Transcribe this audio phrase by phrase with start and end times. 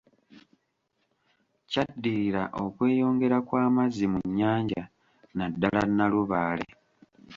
[1.69, 4.83] Kyaddirira okweyongera kwa amazzi mu nnyanja
[5.37, 6.67] naddala Nalubaale